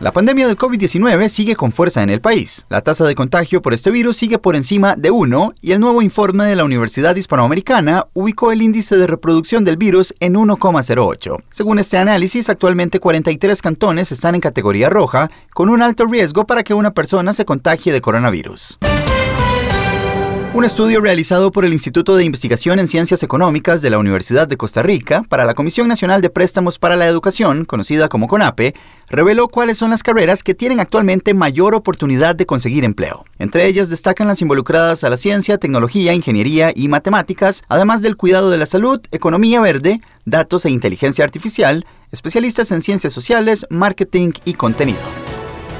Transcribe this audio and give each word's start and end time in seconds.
La 0.00 0.12
pandemia 0.12 0.46
del 0.46 0.56
COVID-19 0.56 1.28
sigue 1.28 1.56
con 1.56 1.72
fuerza 1.72 2.04
en 2.04 2.10
el 2.10 2.20
país. 2.20 2.66
La 2.68 2.82
tasa 2.82 3.04
de 3.04 3.16
contagio 3.16 3.60
por 3.60 3.74
este 3.74 3.90
virus 3.90 4.16
sigue 4.16 4.38
por 4.38 4.54
encima 4.54 4.94
de 4.94 5.10
1 5.10 5.54
y 5.60 5.72
el 5.72 5.80
nuevo 5.80 6.02
informe 6.02 6.46
de 6.46 6.54
la 6.54 6.62
Universidad 6.62 7.16
Hispanoamericana 7.16 8.06
ubicó 8.12 8.52
el 8.52 8.62
índice 8.62 8.96
de 8.96 9.08
reproducción 9.08 9.64
del 9.64 9.76
virus 9.76 10.14
en 10.20 10.34
1,08. 10.34 11.42
Según 11.50 11.80
este 11.80 11.98
análisis, 11.98 12.48
actualmente 12.48 13.00
43 13.00 13.60
cantones 13.60 14.12
están 14.12 14.36
en 14.36 14.40
categoría 14.40 14.88
roja, 14.88 15.32
con 15.52 15.68
un 15.68 15.82
alto 15.82 16.06
riesgo 16.06 16.46
para 16.46 16.62
que 16.62 16.74
una 16.74 16.92
persona 16.92 17.32
se 17.32 17.44
contagie 17.44 17.92
de 17.92 18.00
coronavirus. 18.00 18.78
Un 20.58 20.64
estudio 20.64 21.00
realizado 21.00 21.52
por 21.52 21.64
el 21.64 21.72
Instituto 21.72 22.16
de 22.16 22.24
Investigación 22.24 22.80
en 22.80 22.88
Ciencias 22.88 23.22
Económicas 23.22 23.80
de 23.80 23.90
la 23.90 23.98
Universidad 23.98 24.48
de 24.48 24.56
Costa 24.56 24.82
Rica 24.82 25.22
para 25.28 25.44
la 25.44 25.54
Comisión 25.54 25.86
Nacional 25.86 26.20
de 26.20 26.30
Préstamos 26.30 26.80
para 26.80 26.96
la 26.96 27.06
Educación, 27.06 27.64
conocida 27.64 28.08
como 28.08 28.26
CONAPE, 28.26 28.74
reveló 29.08 29.46
cuáles 29.46 29.78
son 29.78 29.90
las 29.90 30.02
carreras 30.02 30.42
que 30.42 30.54
tienen 30.54 30.80
actualmente 30.80 31.32
mayor 31.32 31.76
oportunidad 31.76 32.34
de 32.34 32.44
conseguir 32.44 32.82
empleo. 32.82 33.24
Entre 33.38 33.68
ellas 33.68 33.88
destacan 33.88 34.26
las 34.26 34.42
involucradas 34.42 35.04
a 35.04 35.10
la 35.10 35.16
ciencia, 35.16 35.58
tecnología, 35.58 36.12
ingeniería 36.12 36.72
y 36.74 36.88
matemáticas, 36.88 37.62
además 37.68 38.02
del 38.02 38.16
cuidado 38.16 38.50
de 38.50 38.58
la 38.58 38.66
salud, 38.66 39.00
economía 39.12 39.60
verde, 39.60 40.00
datos 40.24 40.64
e 40.64 40.70
inteligencia 40.70 41.22
artificial, 41.22 41.86
especialistas 42.10 42.72
en 42.72 42.80
ciencias 42.80 43.12
sociales, 43.12 43.64
marketing 43.70 44.32
y 44.44 44.54
contenido. 44.54 44.98